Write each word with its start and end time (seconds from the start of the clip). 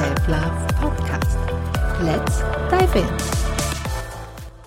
Self-Love 0.00 0.66
Podcast. 0.80 1.36
Let's 2.00 2.38
dive 2.70 2.98
in! 2.98 3.06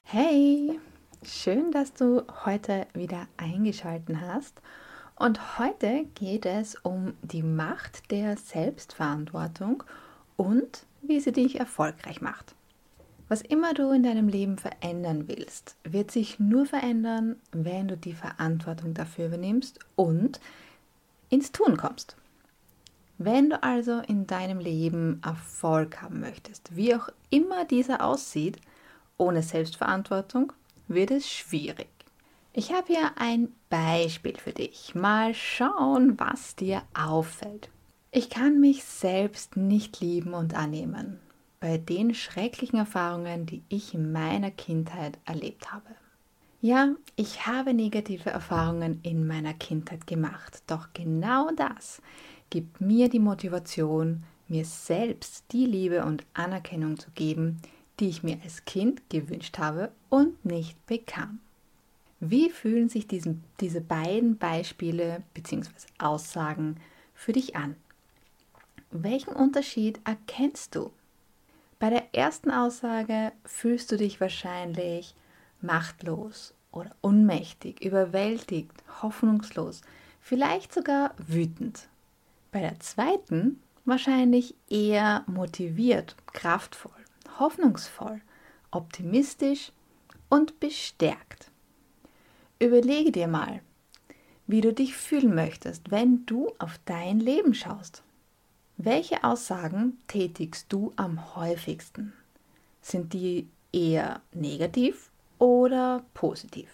Hey, 0.03 0.79
schön, 1.23 1.71
dass 1.71 1.91
du 1.91 2.21
heute 2.45 2.85
wieder 2.93 3.25
eingeschaltet 3.37 4.17
hast. 4.21 4.61
Und 5.15 5.57
heute 5.57 6.05
geht 6.13 6.45
es 6.45 6.75
um 6.75 7.15
die 7.23 7.41
Macht 7.41 8.11
der 8.11 8.37
Selbstverantwortung 8.37 9.81
und 10.37 10.85
wie 11.01 11.19
sie 11.19 11.31
dich 11.31 11.59
erfolgreich 11.59 12.21
macht. 12.21 12.53
Was 13.27 13.41
immer 13.41 13.73
du 13.73 13.89
in 13.89 14.03
deinem 14.03 14.27
Leben 14.27 14.59
verändern 14.59 15.27
willst, 15.27 15.77
wird 15.83 16.11
sich 16.11 16.39
nur 16.39 16.67
verändern, 16.67 17.37
wenn 17.51 17.87
du 17.87 17.97
die 17.97 18.13
Verantwortung 18.13 18.93
dafür 18.93 19.25
übernimmst 19.25 19.79
und 19.95 20.39
ins 21.29 21.51
Tun 21.51 21.75
kommst. 21.75 22.17
Wenn 23.17 23.51
du 23.51 23.61
also 23.61 23.99
in 23.99 24.27
deinem 24.27 24.59
Leben 24.59 25.21
Erfolg 25.23 26.01
haben 26.01 26.19
möchtest, 26.19 26.75
wie 26.75 26.95
auch 26.95 27.09
immer 27.29 27.65
dieser 27.65 28.03
aussieht, 28.03 28.57
ohne 29.17 29.43
Selbstverantwortung 29.43 30.51
wird 30.87 31.11
es 31.11 31.29
schwierig. 31.29 31.89
Ich 32.53 32.71
habe 32.71 32.87
hier 32.87 33.11
ein 33.17 33.49
Beispiel 33.69 34.37
für 34.37 34.51
dich. 34.51 34.93
Mal 34.95 35.33
schauen, 35.33 36.19
was 36.19 36.55
dir 36.55 36.83
auffällt. 36.93 37.69
Ich 38.11 38.29
kann 38.29 38.59
mich 38.59 38.83
selbst 38.83 39.57
nicht 39.57 40.01
lieben 40.01 40.33
und 40.33 40.53
annehmen 40.53 41.19
bei 41.63 41.77
den 41.77 42.13
schrecklichen 42.13 42.77
Erfahrungen, 42.77 43.45
die 43.45 43.63
ich 43.69 43.93
in 43.93 44.11
meiner 44.11 44.51
Kindheit 44.51 45.17
erlebt 45.23 45.71
habe. 45.71 45.95
Ja, 46.59 46.89
ich 47.15 47.47
habe 47.47 47.73
negative 47.73 48.29
Erfahrungen 48.29 48.99
in 49.01 49.25
meiner 49.25 49.53
Kindheit 49.53 50.05
gemacht, 50.05 50.61
doch 50.67 50.89
genau 50.93 51.51
das 51.55 52.01
gibt 52.53 52.81
mir 52.81 53.09
die 53.09 53.17
Motivation, 53.17 54.21
mir 54.47 54.63
selbst 54.63 55.45
die 55.51 55.65
Liebe 55.65 56.05
und 56.05 56.23
Anerkennung 56.35 56.99
zu 56.99 57.09
geben, 57.15 57.59
die 57.99 58.09
ich 58.09 58.21
mir 58.21 58.37
als 58.43 58.63
Kind 58.63 59.09
gewünscht 59.09 59.57
habe 59.57 59.91
und 60.09 60.45
nicht 60.45 60.77
bekam. 60.85 61.39
Wie 62.19 62.51
fühlen 62.51 62.89
sich 62.89 63.07
diesen, 63.07 63.43
diese 63.59 63.81
beiden 63.81 64.37
Beispiele 64.37 65.23
bzw. 65.33 65.71
Aussagen 65.97 66.77
für 67.15 67.31
dich 67.31 67.55
an? 67.55 67.75
Welchen 68.91 69.33
Unterschied 69.33 69.99
erkennst 70.05 70.75
du? 70.75 70.91
Bei 71.79 71.89
der 71.89 72.13
ersten 72.13 72.51
Aussage 72.51 73.31
fühlst 73.45 73.91
du 73.91 73.97
dich 73.97 74.21
wahrscheinlich 74.21 75.15
machtlos 75.59 76.53
oder 76.71 76.95
ohnmächtig, 77.01 77.83
überwältigt, 77.83 78.83
hoffnungslos, 79.01 79.81
vielleicht 80.21 80.71
sogar 80.71 81.15
wütend. 81.17 81.87
Bei 82.53 82.61
der 82.61 82.79
zweiten 82.79 83.59
wahrscheinlich 83.83 84.53
eher 84.69 85.23
motiviert, 85.25 86.15
kraftvoll, 86.33 86.91
hoffnungsvoll, 87.39 88.21
optimistisch 88.69 89.71
und 90.29 90.59
bestärkt. 90.59 91.49
Überlege 92.59 93.11
dir 93.11 93.27
mal, 93.27 93.61
wie 94.45 94.61
du 94.61 94.71
dich 94.71 94.95
fühlen 94.95 95.33
möchtest, 95.33 95.89
wenn 95.89 96.27
du 96.27 96.53
auf 96.59 96.79
dein 96.85 97.19
Leben 97.19 97.55
schaust. 97.55 98.03
Welche 98.77 99.23
Aussagen 99.23 99.97
tätigst 100.07 100.71
du 100.71 100.93
am 100.95 101.35
häufigsten? 101.35 102.13
Sind 102.83 103.13
die 103.13 103.47
eher 103.71 104.21
negativ 104.31 105.09
oder 105.39 106.03
positiv? 106.13 106.69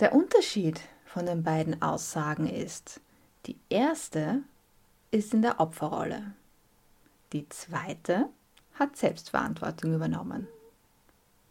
Der 0.00 0.14
Unterschied 0.14 0.80
von 1.04 1.26
den 1.26 1.42
beiden 1.42 1.82
Aussagen 1.82 2.48
ist, 2.48 3.02
die 3.44 3.56
erste 3.68 4.42
ist 5.14 5.32
in 5.32 5.42
der 5.42 5.60
Opferrolle. 5.60 6.34
Die 7.32 7.48
zweite 7.48 8.28
hat 8.74 8.96
Selbstverantwortung 8.96 9.94
übernommen. 9.94 10.48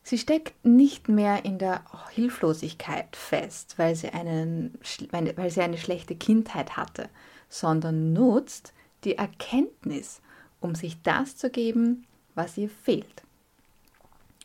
Sie 0.03 0.17
steckt 0.17 0.65
nicht 0.65 1.07
mehr 1.07 1.45
in 1.45 1.59
der 1.59 1.81
Hilflosigkeit 2.11 3.15
fest, 3.15 3.75
weil 3.77 3.95
sie, 3.95 4.09
einen, 4.09 4.77
weil 5.11 5.49
sie 5.49 5.61
eine 5.61 5.77
schlechte 5.77 6.13
Kindheit 6.13 6.75
hatte, 6.75 7.09
sondern 7.47 8.11
nutzt 8.11 8.73
die 9.05 9.17
Erkenntnis, 9.17 10.21
um 10.59 10.75
sich 10.75 11.01
das 11.01 11.37
zu 11.37 11.49
geben, 11.49 12.05
was 12.35 12.57
ihr 12.57 12.69
fehlt, 12.69 13.23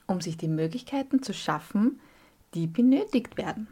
um 0.07 0.21
sich 0.21 0.37
die 0.37 0.47
Möglichkeiten 0.47 1.25
zu 1.25 1.35
schaffen, 1.35 2.01
die 2.55 2.69
benötigt 2.69 3.37
werden. 3.37 3.67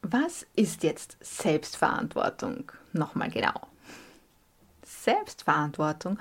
Was 0.00 0.46
ist 0.56 0.82
jetzt 0.82 1.18
Selbstverantwortung? 1.20 2.72
Nochmal 2.94 3.30
genau. 3.30 3.68
Selbstverantwortung 4.84 6.18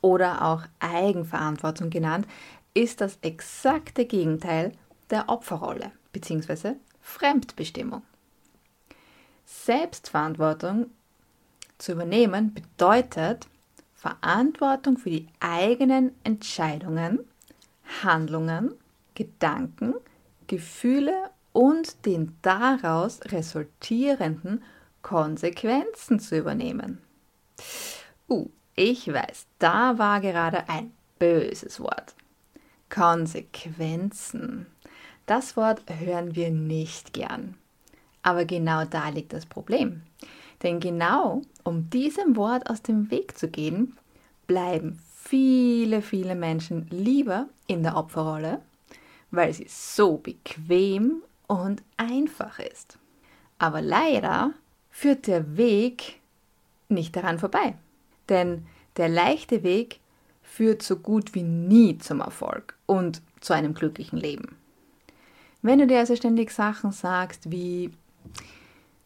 oder 0.00 0.42
auch 0.42 0.62
Eigenverantwortung 0.78 1.90
genannt, 1.90 2.26
ist 2.74 3.00
das 3.00 3.18
exakte 3.22 4.04
Gegenteil 4.04 4.72
der 5.10 5.28
Opferrolle 5.28 5.92
bzw. 6.12 6.74
Fremdbestimmung. 7.00 8.02
Selbstverantwortung 9.44 10.86
zu 11.78 11.92
übernehmen 11.92 12.54
bedeutet 12.54 13.48
Verantwortung 13.94 14.96
für 14.96 15.10
die 15.10 15.26
eigenen 15.40 16.12
Entscheidungen, 16.24 17.20
Handlungen, 18.02 18.74
Gedanken, 19.14 19.94
Gefühle 20.46 21.30
und 21.52 22.06
den 22.06 22.36
daraus 22.42 23.20
resultierenden 23.26 24.62
Konsequenzen 25.02 26.20
zu 26.20 26.38
übernehmen. 26.38 26.98
Uh, 28.30 28.48
ich 28.76 29.12
weiß, 29.12 29.46
da 29.58 29.98
war 29.98 30.20
gerade 30.20 30.68
ein 30.68 30.92
böses 31.18 31.80
Wort. 31.80 32.14
Konsequenzen. 32.88 34.66
Das 35.26 35.56
Wort 35.56 35.82
hören 35.88 36.36
wir 36.36 36.50
nicht 36.50 37.12
gern. 37.12 37.56
Aber 38.22 38.44
genau 38.44 38.84
da 38.84 39.08
liegt 39.08 39.32
das 39.32 39.46
Problem. 39.46 40.02
Denn 40.62 40.78
genau 40.78 41.42
um 41.64 41.90
diesem 41.90 42.36
Wort 42.36 42.70
aus 42.70 42.82
dem 42.82 43.10
Weg 43.10 43.36
zu 43.36 43.48
gehen, 43.48 43.96
bleiben 44.46 45.00
viele, 45.16 46.02
viele 46.02 46.34
Menschen 46.34 46.86
lieber 46.90 47.48
in 47.66 47.82
der 47.82 47.96
Opferrolle, 47.96 48.60
weil 49.30 49.52
sie 49.52 49.66
so 49.68 50.18
bequem 50.18 51.22
und 51.46 51.82
einfach 51.96 52.58
ist. 52.58 52.98
Aber 53.58 53.82
leider 53.82 54.52
führt 54.90 55.26
der 55.26 55.56
Weg 55.56 56.20
nicht 56.88 57.16
daran 57.16 57.38
vorbei. 57.38 57.74
Denn 58.30 58.66
der 58.96 59.08
leichte 59.08 59.62
Weg 59.62 60.00
führt 60.42 60.82
so 60.82 60.96
gut 60.96 61.34
wie 61.34 61.42
nie 61.42 61.98
zum 61.98 62.20
Erfolg 62.20 62.76
und 62.86 63.22
zu 63.40 63.52
einem 63.52 63.74
glücklichen 63.74 64.18
Leben. 64.18 64.56
Wenn 65.62 65.78
du 65.78 65.86
dir 65.86 65.98
also 65.98 66.16
ständig 66.16 66.50
Sachen 66.50 66.90
sagst 66.90 67.50
wie 67.50 67.92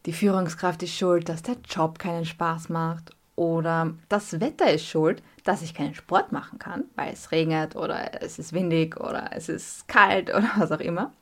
die 0.06 0.12
Führungskraft 0.12 0.82
ist 0.82 0.94
schuld, 0.94 1.28
dass 1.28 1.42
der 1.42 1.56
Job 1.68 1.98
keinen 1.98 2.26
Spaß 2.26 2.68
macht 2.68 3.10
oder 3.36 3.94
das 4.08 4.40
Wetter 4.40 4.70
ist 4.70 4.86
schuld, 4.86 5.22
dass 5.44 5.62
ich 5.62 5.74
keinen 5.74 5.94
Sport 5.94 6.30
machen 6.30 6.58
kann, 6.58 6.84
weil 6.94 7.12
es 7.12 7.32
regnet 7.32 7.74
oder 7.74 8.22
es 8.22 8.38
ist 8.38 8.52
windig 8.52 8.98
oder 9.00 9.30
es 9.32 9.48
ist 9.48 9.88
kalt 9.88 10.28
oder 10.34 10.48
was 10.56 10.72
auch 10.72 10.80
immer. 10.80 11.12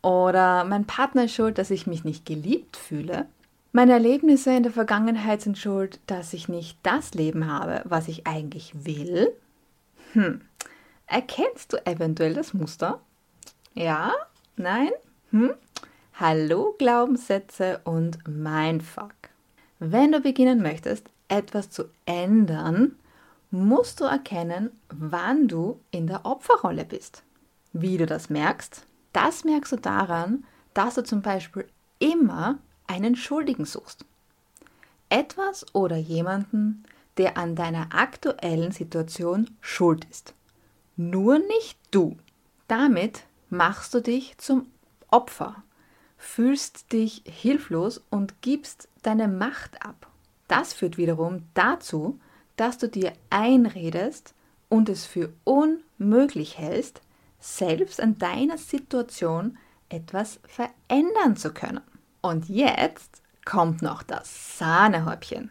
Oder 0.00 0.64
mein 0.64 0.86
Partner 0.86 1.24
ist 1.24 1.34
schuld, 1.34 1.58
dass 1.58 1.70
ich 1.70 1.86
mich 1.86 2.04
nicht 2.04 2.24
geliebt 2.24 2.76
fühle, 2.76 3.26
meine 3.72 3.92
Erlebnisse 3.92 4.52
in 4.52 4.62
der 4.62 4.72
Vergangenheit 4.72 5.42
sind 5.42 5.58
schuld, 5.58 6.00
dass 6.06 6.32
ich 6.32 6.48
nicht 6.48 6.78
das 6.82 7.14
Leben 7.14 7.46
habe, 7.46 7.82
was 7.84 8.08
ich 8.08 8.26
eigentlich 8.26 8.84
will. 8.84 9.32
Hm. 10.12 10.40
Erkennst 11.06 11.72
du 11.72 11.86
eventuell 11.86 12.34
das 12.34 12.54
Muster? 12.54 13.00
Ja? 13.74 14.12
Nein? 14.56 14.90
Hm? 15.30 15.54
Hallo 16.14 16.74
Glaubenssätze 16.78 17.80
und 17.84 18.26
Mindfuck. 18.26 19.14
Wenn 19.78 20.12
du 20.12 20.20
beginnen 20.20 20.60
möchtest, 20.60 21.06
etwas 21.28 21.70
zu 21.70 21.84
ändern, 22.06 22.96
musst 23.50 24.00
du 24.00 24.04
erkennen, 24.04 24.70
wann 24.88 25.46
du 25.48 25.80
in 25.90 26.06
der 26.06 26.26
Opferrolle 26.26 26.84
bist. 26.84 27.22
Wie 27.72 27.96
du 27.96 28.06
das 28.06 28.30
merkst, 28.30 28.84
das 29.12 29.44
merkst 29.44 29.72
du 29.72 29.76
daran, 29.76 30.44
dass 30.74 30.96
du 30.96 31.04
zum 31.04 31.22
Beispiel 31.22 31.68
immer 31.98 32.58
einen 32.88 33.16
Schuldigen 33.16 33.64
suchst. 33.64 34.04
Etwas 35.08 35.74
oder 35.74 35.96
jemanden, 35.96 36.84
der 37.16 37.36
an 37.36 37.56
deiner 37.56 37.94
aktuellen 37.94 38.72
Situation 38.72 39.56
schuld 39.60 40.04
ist. 40.10 40.34
Nur 40.96 41.38
nicht 41.38 41.78
du. 41.90 42.16
Damit 42.66 43.24
machst 43.50 43.94
du 43.94 44.00
dich 44.00 44.36
zum 44.38 44.66
Opfer, 45.10 45.62
fühlst 46.16 46.92
dich 46.92 47.22
hilflos 47.24 48.02
und 48.10 48.42
gibst 48.42 48.88
deine 49.02 49.28
Macht 49.28 49.84
ab. 49.84 50.08
Das 50.48 50.72
führt 50.72 50.96
wiederum 50.98 51.44
dazu, 51.54 52.18
dass 52.56 52.78
du 52.78 52.88
dir 52.88 53.12
einredest 53.30 54.34
und 54.68 54.88
es 54.88 55.06
für 55.06 55.32
unmöglich 55.44 56.58
hältst, 56.58 57.00
selbst 57.40 58.00
an 58.00 58.18
deiner 58.18 58.58
Situation 58.58 59.56
etwas 59.88 60.40
verändern 60.46 61.36
zu 61.36 61.52
können. 61.52 61.80
Und 62.28 62.50
jetzt 62.50 63.22
kommt 63.46 63.80
noch 63.80 64.02
das 64.02 64.58
Sahnehäubchen. 64.58 65.48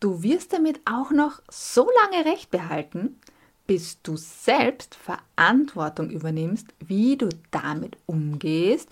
Du 0.00 0.22
wirst 0.22 0.54
damit 0.54 0.80
auch 0.86 1.10
noch 1.10 1.42
so 1.50 1.90
lange 2.02 2.24
Recht 2.24 2.50
behalten, 2.50 3.20
bis 3.66 4.00
du 4.00 4.16
selbst 4.16 4.94
Verantwortung 4.94 6.08
übernimmst, 6.08 6.68
wie 6.78 7.18
du 7.18 7.28
damit 7.50 7.98
umgehst 8.06 8.88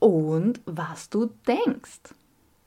und 0.00 0.60
was 0.66 1.08
du 1.08 1.30
denkst. 1.46 2.00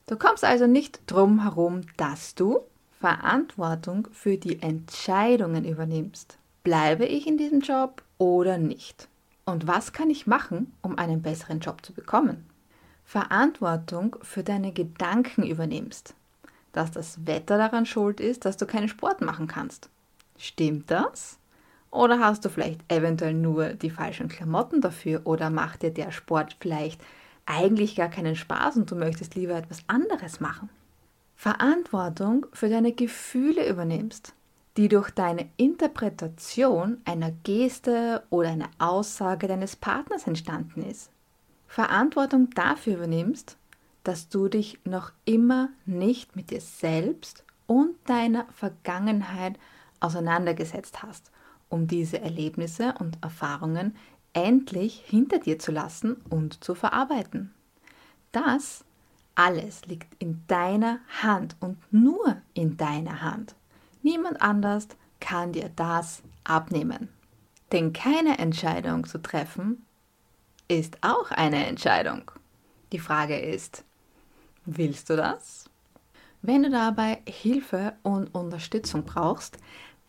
Du 0.06 0.16
kommst 0.16 0.46
also 0.46 0.66
nicht 0.66 1.02
drum 1.06 1.42
herum, 1.44 1.82
dass 1.98 2.36
du 2.36 2.62
Verantwortung 3.02 4.08
für 4.14 4.38
die 4.38 4.62
Entscheidungen 4.62 5.66
übernimmst. 5.66 6.38
Bleibe 6.64 7.06
ich 7.06 7.28
in 7.28 7.38
diesem 7.38 7.60
Job 7.60 8.02
oder 8.18 8.58
nicht? 8.58 9.10
Und 9.44 9.68
was 9.68 9.92
kann 9.92 10.10
ich 10.10 10.26
machen, 10.26 10.72
um 10.82 10.98
einen 10.98 11.22
besseren 11.22 11.60
Job 11.60 11.86
zu 11.86 11.92
bekommen? 11.92 12.46
Verantwortung 13.08 14.18
für 14.22 14.44
deine 14.44 14.74
Gedanken 14.74 15.44
übernimmst. 15.44 16.14
Dass 16.74 16.92
das 16.92 17.26
Wetter 17.26 17.58
daran 17.58 17.86
schuld 17.86 18.20
ist, 18.20 18.44
dass 18.44 18.58
du 18.58 18.66
keinen 18.66 18.90
Sport 18.90 19.22
machen 19.22 19.48
kannst. 19.48 19.90
Stimmt 20.38 20.92
das? 20.92 21.40
Oder 21.90 22.20
hast 22.20 22.44
du 22.44 22.50
vielleicht 22.50 22.82
eventuell 22.92 23.34
nur 23.34 23.70
die 23.70 23.92
falschen 23.92 24.28
Klamotten 24.28 24.82
dafür 24.82 25.22
oder 25.24 25.50
macht 25.50 25.84
dir 25.84 25.92
der 25.92 26.12
Sport 26.12 26.58
vielleicht 26.60 27.02
eigentlich 27.46 27.96
gar 27.96 28.10
keinen 28.10 28.36
Spaß 28.36 28.76
und 28.76 28.92
du 28.92 28.96
möchtest 28.96 29.36
lieber 29.36 29.56
etwas 29.56 29.80
anderes 29.88 30.42
machen? 30.42 30.70
Verantwortung 31.38 32.46
für 32.52 32.68
deine 32.68 32.92
Gefühle 32.92 33.70
übernimmst, 33.70 34.34
die 34.76 34.90
durch 34.90 35.12
deine 35.12 35.48
Interpretation 35.56 36.98
einer 37.06 37.32
Geste 37.32 38.24
oder 38.30 38.50
einer 38.50 38.70
Aussage 38.80 39.48
deines 39.48 39.78
Partners 39.78 40.28
entstanden 40.28 40.84
ist. 40.84 41.10
Verantwortung 41.68 42.50
dafür 42.52 42.96
übernimmst, 42.96 43.58
dass 44.04 44.30
du 44.30 44.48
dich 44.48 44.80
noch 44.86 45.12
immer 45.26 45.70
nicht 45.86 46.36
mit 46.36 46.50
dir 46.50 46.62
selbst 46.62 47.44
und 47.66 47.96
deiner 48.06 48.46
Vergangenheit 48.54 49.60
auseinandergesetzt 50.00 51.04
hast, 51.04 51.32
um 51.70 51.88
diese 51.88 52.22
Erlebnisse 52.22 52.96
und 53.00 53.18
Erfahrungen 53.22 53.96
endlich 54.34 55.04
hinter 55.06 55.40
dir 55.40 55.60
zu 55.60 55.72
lassen 55.72 56.18
und 56.30 56.64
zu 56.64 56.76
verarbeiten. 56.76 57.54
Das 58.32 58.86
alles 59.36 59.86
liegt 59.86 60.22
in 60.22 60.44
deiner 60.48 61.00
Hand 61.22 61.56
und 61.60 61.78
nur 61.92 62.38
in 62.54 62.78
deiner 62.78 63.22
Hand. 63.22 63.56
Niemand 64.02 64.42
anders 64.42 64.88
kann 65.20 65.52
dir 65.54 65.70
das 65.76 66.24
abnehmen. 66.44 67.10
Denn 67.72 67.94
keine 67.94 68.40
Entscheidung 68.40 69.06
zu 69.06 69.22
treffen 69.22 69.86
ist 70.68 70.98
auch 71.02 71.32
eine 71.32 71.66
Entscheidung. 71.66 72.32
Die 72.92 73.00
Frage 73.00 73.40
ist, 73.40 73.84
willst 74.66 75.10
du 75.10 75.16
das? 75.16 75.70
Wenn 76.42 76.64
du 76.64 76.70
dabei 76.70 77.22
Hilfe 77.28 77.94
und 78.04 78.34
Unterstützung 78.34 79.04
brauchst, 79.04 79.58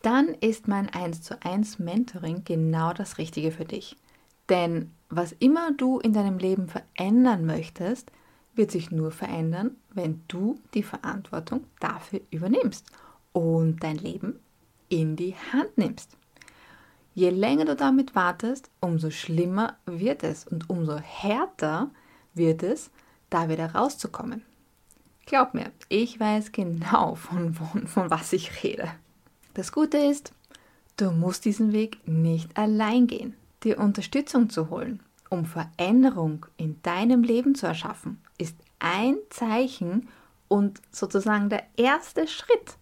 dann 0.01 0.29
ist 0.35 0.67
mein 0.67 0.89
1 0.89 1.21
zu 1.21 1.41
1 1.43 1.79
Mentoring 1.79 2.43
genau 2.45 2.93
das 2.93 3.17
Richtige 3.17 3.51
für 3.51 3.65
dich. 3.65 3.97
Denn 4.47 4.91
was 5.09 5.33
immer 5.33 5.71
du 5.71 5.99
in 5.99 6.13
deinem 6.13 6.37
Leben 6.37 6.67
verändern 6.67 7.45
möchtest, 7.45 8.11
wird 8.55 8.71
sich 8.71 8.91
nur 8.91 9.11
verändern, 9.11 9.75
wenn 9.93 10.21
du 10.27 10.59
die 10.73 10.83
Verantwortung 10.83 11.65
dafür 11.79 12.21
übernimmst 12.31 12.85
und 13.31 13.83
dein 13.83 13.97
Leben 13.97 14.39
in 14.89 15.15
die 15.15 15.35
Hand 15.53 15.77
nimmst. 15.77 16.18
Je 17.19 17.31
länger 17.31 17.65
du 17.65 17.75
damit 17.75 18.15
wartest, 18.15 18.69
umso 18.79 19.09
schlimmer 19.09 19.75
wird 19.85 20.23
es 20.23 20.47
und 20.47 20.69
umso 20.69 20.95
härter 20.99 21.89
wird 22.33 22.63
es, 22.63 22.91
da 23.29 23.49
wieder 23.49 23.75
rauszukommen. 23.75 24.43
Glaub 25.25 25.53
mir, 25.53 25.69
ich 25.89 26.17
weiß 26.17 26.53
genau, 26.53 27.15
von, 27.15 27.53
von, 27.53 27.87
von 27.87 28.09
was 28.09 28.31
ich 28.31 28.63
rede. 28.63 28.89
Das 29.53 29.73
Gute 29.73 29.97
ist, 29.97 30.31
du 30.95 31.11
musst 31.11 31.43
diesen 31.43 31.73
Weg 31.73 31.99
nicht 32.07 32.55
allein 32.57 33.05
gehen. 33.05 33.35
Dir 33.65 33.79
Unterstützung 33.79 34.49
zu 34.49 34.69
holen, 34.69 35.01
um 35.29 35.43
Veränderung 35.43 36.45
in 36.55 36.81
deinem 36.83 37.23
Leben 37.23 37.53
zu 37.53 37.67
erschaffen, 37.67 38.21
ist 38.37 38.55
ein 38.79 39.17
Zeichen 39.29 40.07
und 40.47 40.79
sozusagen 40.89 41.49
der 41.49 41.63
erste 41.75 42.29
Schritt 42.29 42.77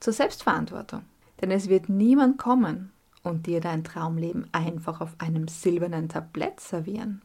zur 0.00 0.14
Selbstverantwortung. 0.14 1.02
Denn 1.42 1.50
es 1.50 1.68
wird 1.68 1.90
niemand 1.90 2.38
kommen 2.38 2.90
und 3.22 3.46
dir 3.46 3.60
dein 3.60 3.84
Traumleben 3.84 4.48
einfach 4.52 5.00
auf 5.00 5.14
einem 5.18 5.48
silbernen 5.48 6.08
Tablett 6.08 6.60
servieren. 6.60 7.22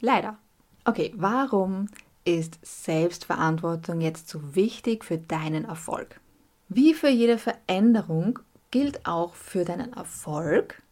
Leider. 0.00 0.38
Okay, 0.84 1.12
warum 1.16 1.88
ist 2.24 2.58
Selbstverantwortung 2.62 4.00
jetzt 4.00 4.28
so 4.28 4.54
wichtig 4.54 5.04
für 5.04 5.18
deinen 5.18 5.64
Erfolg? 5.64 6.20
Wie 6.68 6.94
für 6.94 7.08
jede 7.08 7.38
Veränderung 7.38 8.38
gilt 8.70 9.06
auch 9.06 9.34
für 9.34 9.64
deinen 9.64 9.92
Erfolg, 9.92 10.82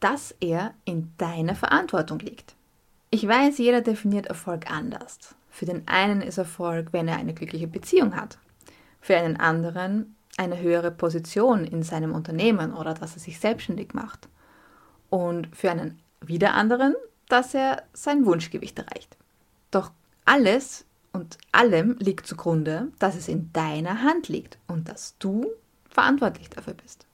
dass 0.00 0.34
er 0.40 0.74
in 0.84 1.12
deiner 1.18 1.54
Verantwortung 1.54 2.18
liegt. 2.20 2.54
Ich 3.10 3.26
weiß, 3.26 3.58
jeder 3.58 3.80
definiert 3.80 4.26
Erfolg 4.26 4.70
anders. 4.70 5.34
Für 5.50 5.66
den 5.66 5.86
einen 5.88 6.22
ist 6.22 6.38
Erfolg, 6.38 6.92
wenn 6.92 7.08
er 7.08 7.16
eine 7.16 7.34
glückliche 7.34 7.66
Beziehung 7.66 8.14
hat. 8.16 8.38
Für 9.00 9.16
einen 9.16 9.36
anderen 9.36 10.14
eine 10.38 10.60
höhere 10.60 10.90
Position 10.90 11.64
in 11.64 11.82
seinem 11.82 12.14
Unternehmen 12.14 12.72
oder 12.72 12.94
dass 12.94 13.14
er 13.14 13.20
sich 13.20 13.40
selbstständig 13.40 13.92
macht. 13.92 14.28
Und 15.10 15.54
für 15.54 15.70
einen 15.70 15.98
wieder 16.20 16.54
anderen, 16.54 16.94
dass 17.28 17.54
er 17.54 17.82
sein 17.92 18.24
Wunschgewicht 18.24 18.78
erreicht. 18.78 19.16
Doch 19.70 19.90
alles 20.24 20.86
und 21.12 21.38
allem 21.52 21.96
liegt 21.98 22.26
zugrunde, 22.26 22.88
dass 22.98 23.16
es 23.16 23.28
in 23.28 23.52
deiner 23.52 24.02
Hand 24.02 24.28
liegt 24.28 24.58
und 24.68 24.88
dass 24.88 25.16
du 25.18 25.46
verantwortlich 25.88 26.48
dafür 26.50 26.74
bist. 26.74 27.06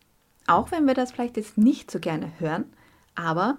Auch 0.46 0.70
wenn 0.70 0.86
wir 0.86 0.94
das 0.94 1.12
vielleicht 1.12 1.36
jetzt 1.36 1.56
nicht 1.56 1.90
so 1.90 2.00
gerne 2.00 2.32
hören, 2.38 2.66
aber 3.14 3.56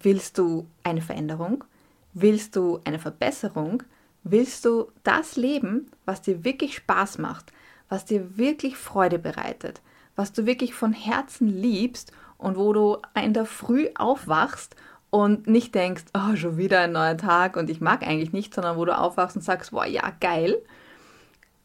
willst 0.00 0.36
du 0.36 0.66
eine 0.84 1.00
Veränderung? 1.00 1.64
Willst 2.12 2.56
du 2.56 2.80
eine 2.84 2.98
Verbesserung? 2.98 3.82
Willst 4.24 4.64
du 4.64 4.90
das 5.04 5.36
leben, 5.36 5.90
was 6.04 6.20
dir 6.20 6.44
wirklich 6.44 6.76
Spaß 6.76 7.18
macht, 7.18 7.52
was 7.88 8.04
dir 8.04 8.36
wirklich 8.36 8.76
Freude 8.76 9.18
bereitet, 9.18 9.80
was 10.16 10.32
du 10.32 10.46
wirklich 10.46 10.74
von 10.74 10.92
Herzen 10.92 11.48
liebst 11.48 12.12
und 12.36 12.56
wo 12.56 12.72
du 12.72 12.98
in 13.14 13.32
der 13.32 13.46
Früh 13.46 13.88
aufwachst 13.94 14.76
und 15.10 15.46
nicht 15.46 15.74
denkst, 15.74 16.04
oh, 16.14 16.36
schon 16.36 16.56
wieder 16.56 16.80
ein 16.80 16.92
neuer 16.92 17.16
Tag 17.16 17.56
und 17.56 17.70
ich 17.70 17.80
mag 17.80 18.06
eigentlich 18.06 18.32
nicht, 18.32 18.54
sondern 18.54 18.76
wo 18.76 18.84
du 18.84 18.96
aufwachst 18.96 19.36
und 19.36 19.42
sagst, 19.42 19.70
boah, 19.70 19.86
ja, 19.86 20.12
geil, 20.20 20.56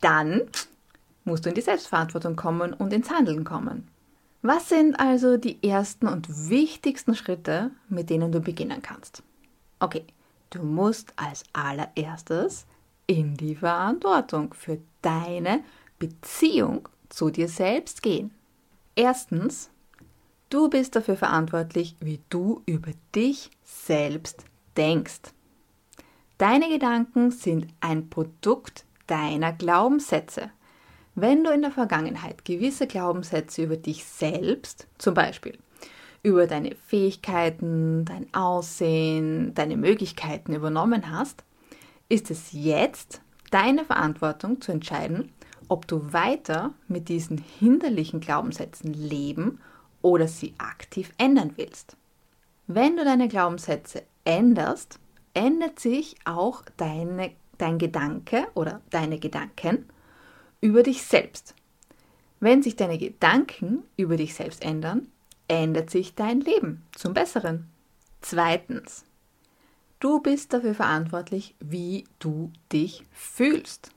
dann 0.01 0.41
musst 1.25 1.45
du 1.45 1.49
in 1.49 1.55
die 1.55 1.61
Selbstverantwortung 1.61 2.35
kommen 2.35 2.73
und 2.73 2.93
ins 2.93 3.09
Handeln 3.09 3.43
kommen. 3.43 3.87
Was 4.41 4.69
sind 4.69 4.99
also 4.99 5.37
die 5.37 5.63
ersten 5.63 6.07
und 6.07 6.49
wichtigsten 6.49 7.15
Schritte, 7.15 7.71
mit 7.87 8.09
denen 8.09 8.31
du 8.31 8.41
beginnen 8.41 8.81
kannst? 8.81 9.23
Okay, 9.79 10.05
du 10.49 10.63
musst 10.63 11.13
als 11.15 11.43
allererstes 11.53 12.65
in 13.07 13.35
die 13.35 13.55
Verantwortung 13.55 14.53
für 14.53 14.79
deine 15.01 15.63
Beziehung 15.99 16.87
zu 17.09 17.29
dir 17.29 17.47
selbst 17.47 18.01
gehen. 18.01 18.31
Erstens, 18.95 19.69
du 20.49 20.69
bist 20.69 20.95
dafür 20.95 21.15
verantwortlich, 21.15 21.95
wie 21.99 22.19
du 22.29 22.61
über 22.65 22.91
dich 23.15 23.49
selbst 23.63 24.45
denkst. 24.77 25.21
Deine 26.37 26.69
Gedanken 26.69 27.31
sind 27.31 27.67
ein 27.79 28.09
Produkt 28.09 28.85
deiner 29.07 29.53
Glaubenssätze. 29.53 30.49
Wenn 31.15 31.43
du 31.43 31.51
in 31.51 31.61
der 31.61 31.71
Vergangenheit 31.71 32.43
gewisse 32.43 32.87
Glaubenssätze 32.87 33.63
über 33.63 33.77
dich 33.77 34.03
selbst, 34.03 34.87
zum 34.97 35.13
Beispiel 35.13 35.57
über 36.23 36.47
deine 36.47 36.75
Fähigkeiten, 36.87 38.05
dein 38.05 38.33
Aussehen, 38.33 39.53
deine 39.53 39.77
Möglichkeiten 39.77 40.53
übernommen 40.53 41.11
hast, 41.11 41.43
ist 42.09 42.31
es 42.31 42.51
jetzt 42.53 43.21
deine 43.51 43.85
Verantwortung 43.85 44.61
zu 44.61 44.71
entscheiden, 44.71 45.31
ob 45.67 45.87
du 45.87 46.13
weiter 46.13 46.73
mit 46.87 47.09
diesen 47.09 47.37
hinderlichen 47.37 48.19
Glaubenssätzen 48.19 48.93
leben 48.93 49.59
oder 50.01 50.27
sie 50.27 50.53
aktiv 50.57 51.11
ändern 51.17 51.53
willst. 51.55 51.97
Wenn 52.67 52.97
du 52.97 53.03
deine 53.03 53.27
Glaubenssätze 53.27 54.03
änderst, 54.25 54.99
ändert 55.33 55.79
sich 55.79 56.15
auch 56.25 56.63
deine, 56.77 57.31
dein 57.57 57.77
Gedanke 57.77 58.47
oder 58.53 58.81
deine 58.89 59.19
Gedanken 59.19 59.85
über 60.61 60.83
dich 60.83 61.03
selbst. 61.03 61.55
Wenn 62.39 62.61
sich 62.61 62.75
deine 62.75 62.97
Gedanken 62.97 63.83
über 63.97 64.17
dich 64.17 64.33
selbst 64.33 64.63
ändern, 64.63 65.07
ändert 65.47 65.89
sich 65.89 66.15
dein 66.15 66.41
Leben 66.41 66.83
zum 66.95 67.13
Besseren. 67.13 67.69
Zweitens, 68.21 69.05
du 69.99 70.21
bist 70.21 70.53
dafür 70.53 70.73
verantwortlich, 70.73 71.55
wie 71.59 72.05
du 72.19 72.51
dich 72.71 73.05
fühlst. 73.11 73.91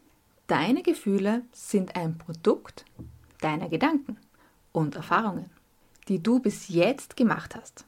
Deine 0.47 0.85
Gefühle 0.85 1.43
sind 1.51 1.97
ein 1.97 2.19
Produkt 2.19 2.85
deiner 3.41 3.69
Gedanken 3.69 4.17
und 4.71 4.95
Erfahrungen, 4.95 5.51
die 6.07 6.23
du 6.23 6.39
bis 6.39 6.69
jetzt 6.69 7.17
gemacht 7.17 7.57
hast. 7.57 7.85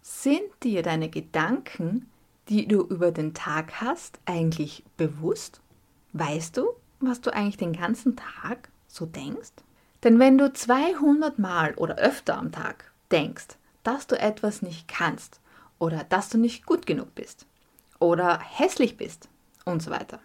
Sind 0.00 0.50
dir 0.62 0.82
deine 0.82 1.10
Gedanken, 1.10 2.10
die 2.48 2.66
du 2.66 2.80
über 2.80 3.12
den 3.12 3.34
Tag 3.34 3.82
hast, 3.82 4.20
eigentlich 4.24 4.84
bewusst? 4.96 5.60
Weißt 6.14 6.56
du, 6.56 6.66
was 7.00 7.20
du 7.20 7.30
eigentlich 7.30 7.58
den 7.58 7.74
ganzen 7.74 8.16
Tag 8.16 8.70
so 8.88 9.04
denkst? 9.04 9.52
Denn 10.02 10.18
wenn 10.18 10.38
du 10.38 10.50
200 10.50 11.38
Mal 11.38 11.74
oder 11.74 11.96
öfter 11.96 12.38
am 12.38 12.52
Tag 12.52 12.90
denkst, 13.12 13.58
dass 13.82 14.06
du 14.06 14.18
etwas 14.18 14.62
nicht 14.62 14.88
kannst 14.88 15.40
oder 15.78 16.04
dass 16.04 16.30
du 16.30 16.38
nicht 16.38 16.64
gut 16.64 16.86
genug 16.86 17.14
bist 17.14 17.44
oder 17.98 18.38
hässlich 18.38 18.96
bist 18.96 19.28
und 19.66 19.82
so 19.82 19.90
weiter, 19.90 20.20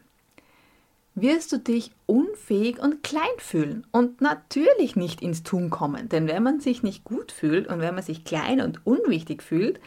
wirst 1.22 1.52
du 1.52 1.58
dich 1.58 1.92
unfähig 2.06 2.80
und 2.80 3.04
klein 3.04 3.24
fühlen 3.38 3.86
und 3.92 4.22
natürlich 4.22 4.96
nicht 4.96 5.22
ins 5.22 5.44
Tun 5.44 5.70
kommen. 5.70 6.10
Denn 6.10 6.28
wenn 6.28 6.44
man 6.44 6.60
sich 6.60 6.84
nicht 6.84 7.04
gut 7.04 7.32
fühlt 7.32 7.68
und 7.68 7.80
wenn 7.80 7.96
man 7.96 8.04
sich 8.04 8.24
klein 8.24 8.62
und 8.62 8.86
unwichtig 8.86 9.44
fühlt, 9.44 9.80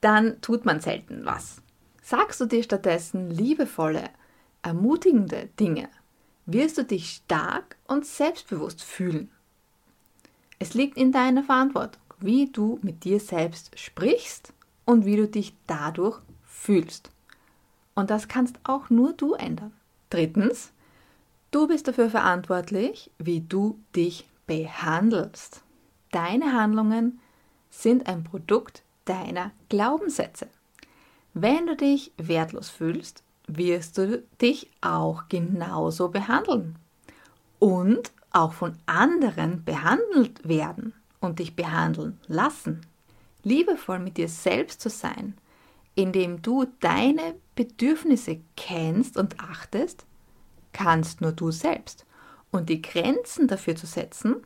dann 0.00 0.40
tut 0.40 0.64
man 0.64 0.80
selten 0.80 1.24
was. 1.24 1.62
Sagst 2.02 2.40
du 2.40 2.46
dir 2.46 2.62
stattdessen 2.62 3.30
liebevolle, 3.30 4.04
ermutigende 4.62 5.48
Dinge, 5.58 5.88
wirst 6.46 6.78
du 6.78 6.84
dich 6.84 7.10
stark 7.10 7.76
und 7.86 8.06
selbstbewusst 8.06 8.82
fühlen. 8.82 9.30
Es 10.58 10.74
liegt 10.74 10.96
in 10.96 11.12
deiner 11.12 11.44
Verantwortung, 11.44 12.02
wie 12.18 12.50
du 12.50 12.78
mit 12.82 13.04
dir 13.04 13.20
selbst 13.20 13.78
sprichst 13.78 14.52
und 14.84 15.04
wie 15.04 15.16
du 15.16 15.28
dich 15.28 15.54
dadurch 15.66 16.20
fühlst. 16.44 17.10
Und 17.94 18.10
das 18.10 18.28
kannst 18.28 18.58
auch 18.64 18.90
nur 18.90 19.12
du 19.12 19.34
ändern. 19.34 19.72
Drittens, 20.10 20.72
du 21.50 21.66
bist 21.66 21.88
dafür 21.88 22.10
verantwortlich, 22.10 23.10
wie 23.18 23.40
du 23.40 23.78
dich 23.94 24.28
behandelst. 24.46 25.62
Deine 26.10 26.52
Handlungen 26.52 27.20
sind 27.70 28.08
ein 28.08 28.24
Produkt 28.24 28.82
deiner 29.04 29.52
Glaubenssätze. 29.68 30.48
Wenn 31.34 31.66
du 31.66 31.76
dich 31.76 32.12
wertlos 32.16 32.70
fühlst, 32.70 33.22
wirst 33.46 33.98
du 33.98 34.22
dich 34.40 34.70
auch 34.80 35.28
genauso 35.28 36.08
behandeln 36.08 36.76
und 37.58 38.12
auch 38.30 38.52
von 38.52 38.76
anderen 38.86 39.64
behandelt 39.64 40.46
werden 40.46 40.94
und 41.20 41.38
dich 41.38 41.56
behandeln 41.56 42.18
lassen. 42.26 42.80
Liebevoll 43.42 43.98
mit 43.98 44.16
dir 44.16 44.28
selbst 44.28 44.80
zu 44.80 44.90
sein, 44.90 45.34
indem 45.98 46.42
du 46.42 46.64
deine 46.78 47.34
Bedürfnisse 47.56 48.38
kennst 48.56 49.16
und 49.16 49.40
achtest, 49.40 50.06
kannst 50.72 51.20
nur 51.20 51.32
du 51.32 51.50
selbst. 51.50 52.06
Und 52.52 52.68
die 52.68 52.80
Grenzen 52.80 53.48
dafür 53.48 53.74
zu 53.74 53.86
setzen, 53.86 54.36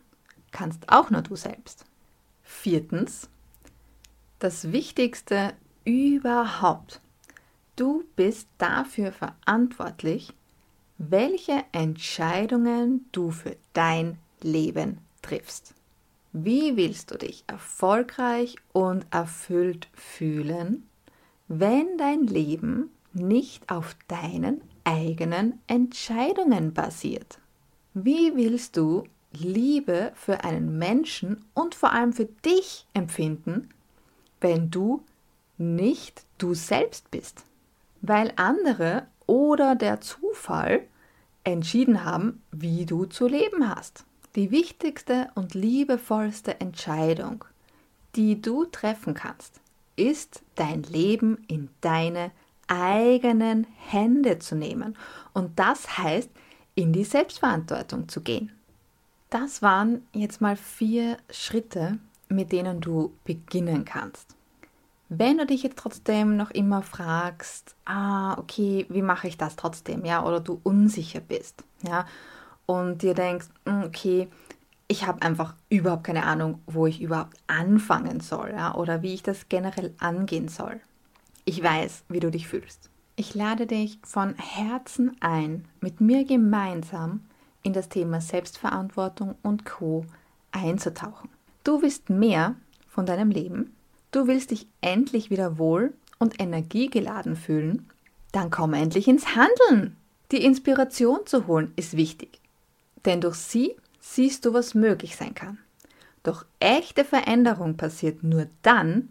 kannst 0.50 0.88
auch 0.88 1.11
nur 1.11 1.21
du 1.21 1.37
selbst. 1.37 1.85
Viertens, 2.42 3.28
das 4.38 4.73
Wichtigste 4.73 5.52
überhaupt. 5.85 7.02
Du 7.76 8.04
bist 8.16 8.49
dafür 8.56 9.12
verantwortlich, 9.12 10.32
welche 10.97 11.64
Entscheidungen 11.73 13.04
du 13.12 13.30
für 13.30 13.59
dein 13.75 14.16
Leben 14.40 15.00
triffst. 15.21 15.75
Wie 16.32 16.78
willst 16.78 17.11
du 17.11 17.18
dich 17.18 17.44
erfolgreich 17.47 18.56
und 18.73 19.04
erfüllt 19.11 19.88
fühlen, 19.92 20.88
wenn 21.49 21.99
dein 21.99 22.26
Leben 22.26 22.90
nicht 23.12 23.70
auf 23.70 23.96
deinen 24.08 24.61
eigenen 24.84 25.61
Entscheidungen 25.66 26.72
basiert? 26.72 27.38
Wie 27.94 28.34
willst 28.34 28.76
du 28.76 29.04
Liebe 29.32 30.12
für 30.14 30.44
einen 30.44 30.78
Menschen 30.78 31.44
und 31.54 31.75
vor 31.75 31.92
allem 31.92 32.12
für 32.12 32.26
dich 32.44 32.87
empfinden, 32.94 33.68
wenn 34.40 34.70
du 34.70 35.02
nicht 35.58 36.25
du 36.38 36.54
selbst 36.54 37.11
bist? 37.11 37.44
Weil 38.00 38.32
andere 38.37 39.06
oder 39.26 39.75
der 39.75 40.00
Zufall 40.00 40.87
entschieden 41.44 42.04
haben, 42.04 42.42
wie 42.50 42.87
du 42.87 43.04
zu 43.06 43.26
leben 43.26 43.68
hast. 43.68 44.04
Die 44.34 44.50
wichtigste 44.50 45.30
und 45.34 45.54
liebevollste 45.54 46.61
Entscheidung, 46.61 47.44
die 48.16 48.40
du 48.40 48.64
treffen 48.64 49.14
kannst, 49.14 49.61
ist 49.96 50.42
dein 50.54 50.82
Leben 50.84 51.44
in 51.49 51.68
deine 51.80 52.30
eigenen 52.66 53.66
Hände 53.76 54.38
zu 54.38 54.54
nehmen. 54.54 54.96
Und 55.32 55.58
das 55.58 55.99
heißt, 55.99 56.30
in 56.75 56.92
die 56.92 57.04
Selbstverantwortung 57.04 58.08
zu 58.08 58.22
gehen. 58.22 58.52
Das 59.30 59.62
waren 59.62 60.02
jetzt 60.12 60.40
mal 60.40 60.56
vier 60.56 61.16
Schritte, 61.30 61.99
mit 62.28 62.52
denen 62.52 62.80
du 62.80 63.12
beginnen 63.25 63.84
kannst. 63.84 64.37
Wenn 65.08 65.37
du 65.37 65.44
dich 65.44 65.62
jetzt 65.62 65.78
trotzdem 65.78 66.37
noch 66.37 66.50
immer 66.50 66.82
fragst, 66.82 67.75
ah, 67.84 68.38
okay, 68.38 68.87
wie 68.88 69.02
mache 69.02 69.28
ich 69.28 69.37
das 69.37 69.56
trotzdem, 69.56 70.06
ja, 70.06 70.25
oder 70.25 70.40
du 70.40 70.61
unsicher 70.62 71.20
bist, 71.20 71.64
ja, 71.87 72.06
und 72.64 73.02
dir 73.02 73.12
denkst, 73.12 73.49
hm, 73.66 73.84
okay, 73.84 74.28
ich 74.92 75.06
habe 75.06 75.22
einfach 75.22 75.54
überhaupt 75.68 76.04
keine 76.04 76.25
Ahnung, 76.25 76.61
wo 76.66 76.87
ich 76.87 77.00
überhaupt 77.00 77.37
anfangen 77.46 78.20
soll, 78.20 78.50
ja, 78.50 78.75
oder 78.75 79.02
wie 79.02 79.14
ich 79.14 79.22
das 79.22 79.49
generell 79.49 79.94
angehen 79.99 80.49
soll. 80.49 80.80
Ich 81.44 81.62
weiß, 81.62 82.04
wie 82.08 82.20
du 82.20 82.30
dich 82.30 82.46
fühlst. 82.46 82.90
Ich 83.16 83.34
lade 83.34 83.66
dich 83.66 83.99
von 84.04 84.34
Herzen 84.37 85.16
ein, 85.20 85.66
mit 85.80 86.00
mir 86.00 86.25
gemeinsam 86.25 87.20
in 87.62 87.72
das 87.72 87.88
Thema 87.88 88.20
Selbstverantwortung 88.20 89.34
und 89.42 89.64
Co 89.64 90.04
einzutauchen. 90.52 91.30
Du 91.64 91.82
willst 91.82 92.11
mehr 92.11 92.54
von 92.88 93.06
deinem 93.06 93.30
Leben 93.30 93.72
Du 94.12 94.26
willst 94.26 94.50
dich 94.50 94.66
endlich 94.82 95.30
wieder 95.30 95.56
wohl 95.56 95.94
und 96.18 96.38
energiegeladen 96.38 97.34
fühlen? 97.34 97.88
Dann 98.30 98.50
komm 98.50 98.75
endlich 98.75 99.08
ins 99.08 99.34
Handeln. 99.34 99.96
Die 100.30 100.44
Inspiration 100.44 101.20
zu 101.25 101.46
holen 101.46 101.72
ist 101.76 101.96
wichtig, 101.96 102.38
denn 103.06 103.22
durch 103.22 103.37
sie 103.37 103.75
siehst 104.02 104.44
du, 104.44 104.52
was 104.52 104.75
möglich 104.75 105.16
sein 105.16 105.35
kann. 105.35 105.59
Doch 106.23 106.44
echte 106.61 107.04
Veränderung 107.04 107.76
passiert 107.76 108.23
nur 108.23 108.49
dann, 108.61 109.09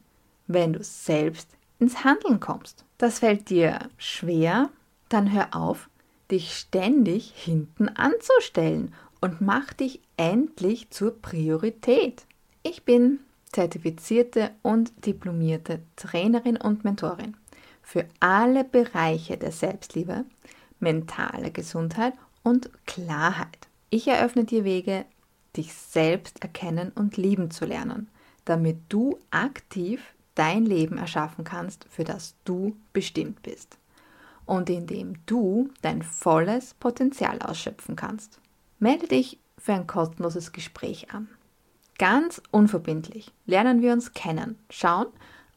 wenn 0.48 0.74
du 0.74 0.84
selbst 0.84 1.50
ins 1.80 2.04
Handeln 2.04 2.40
kommst. 2.40 2.86
Das 2.98 3.20
fällt 3.20 3.50
dir 3.50 3.80
schwer, 3.98 4.70
dann 5.10 5.32
hör 5.32 5.56
auf, 5.56 5.90
dich 6.30 6.54
ständig 6.54 7.34
hinten 7.36 7.90
anzustellen 7.90 8.94
und 9.20 9.42
mach 9.42 9.74
dich 9.74 10.02
endlich 10.18 10.90
zur 10.92 11.20
Priorität. 11.22 12.26
Ich 12.64 12.84
bin 12.84 13.20
zertifizierte 13.52 14.52
und 14.62 15.06
diplomierte 15.06 15.82
Trainerin 15.96 16.58
und 16.58 16.84
Mentorin 16.84 17.36
für 17.82 18.06
alle 18.20 18.64
Bereiche 18.64 19.38
der 19.38 19.52
Selbstliebe, 19.52 20.26
mentale 20.80 21.52
Gesundheit 21.52 22.14
und 22.44 22.70
Klarheit. 22.86 23.68
Ich 23.94 24.08
eröffne 24.08 24.46
dir 24.46 24.64
Wege, 24.64 25.04
dich 25.58 25.74
selbst 25.74 26.42
erkennen 26.42 26.94
und 26.96 27.18
lieben 27.18 27.52
zu 27.52 27.66
lernen, 27.66 28.10
damit 28.46 28.78
du 28.88 29.20
aktiv 29.32 30.02
dein 30.34 30.66
Leben 30.66 30.98
erschaffen 30.98 31.44
kannst, 31.44 31.86
für 31.90 32.06
das 32.06 32.36
du 32.46 32.78
bestimmt 32.94 33.44
bist 33.44 33.78
und 34.46 34.70
in 34.70 34.88
dem 34.88 35.16
du 35.26 35.70
dein 35.82 36.04
volles 36.04 36.74
Potenzial 36.76 37.42
ausschöpfen 37.42 37.98
kannst. 37.98 38.40
Melde 38.80 39.10
dich 39.10 39.38
für 39.58 39.74
ein 39.74 39.88
kostenloses 39.88 40.54
Gespräch 40.54 41.14
an. 41.14 41.28
Ganz 41.98 42.42
unverbindlich 42.50 43.34
lernen 43.46 43.82
wir 43.82 43.92
uns 43.92 44.14
kennen, 44.14 44.58
schauen 44.70 45.08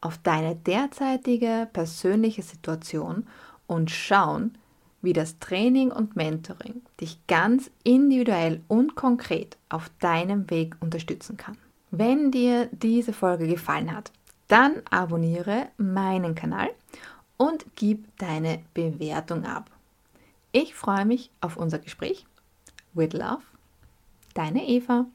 auf 0.01 0.17
deine 0.17 0.57
derzeitige 0.57 1.69
persönliche 1.71 2.43
Situation 2.43 3.27
und 3.65 3.89
schauen, 3.91 4.57
wie 5.05 5.13
das 5.13 5.39
Training 5.39 5.91
und 5.91 6.15
Mentoring 6.15 6.81
dich 6.99 7.25
ganz 7.27 7.71
individuell 7.83 8.61
und 8.67 8.95
konkret 8.95 9.57
auf 9.69 9.89
deinem 9.99 10.49
Weg 10.49 10.75
unterstützen 10.81 11.37
kann. 11.37 11.57
Wenn 11.91 12.31
dir 12.31 12.67
diese 12.73 13.13
Folge 13.13 13.47
gefallen 13.47 13.95
hat, 13.95 14.11
dann 14.47 14.81
abonniere 14.89 15.67
meinen 15.77 16.35
Kanal 16.35 16.69
und 17.37 17.65
gib 17.75 18.17
deine 18.17 18.59
Bewertung 18.73 19.45
ab. 19.45 19.69
Ich 20.51 20.75
freue 20.75 21.05
mich 21.05 21.31
auf 21.41 21.57
unser 21.57 21.79
Gespräch. 21.79 22.25
With 22.93 23.13
Love, 23.13 23.41
deine 24.33 24.67
Eva. 24.67 25.05